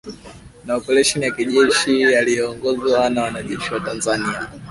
na 0.65 0.75
oparesheni 0.75 1.25
ya 1.25 1.31
kijeshi 1.31 2.01
yaliyoongozwa 2.01 3.09
na 3.09 3.21
wanajeshi 3.23 3.73
wa 3.73 3.79
Tanzania 3.79 4.49